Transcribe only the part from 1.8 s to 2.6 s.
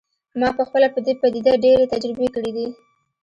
تجربې کړي